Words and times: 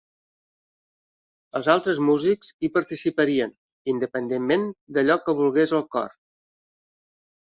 Els 1.57 1.67
altres 1.73 1.99
músics 2.05 2.49
hi 2.59 2.69
participarien, 2.77 3.53
independentment 3.93 4.63
d"allò 4.97 5.19
que 5.27 5.37
volgués 5.41 5.75
el 5.81 5.85
cor. 5.97 6.09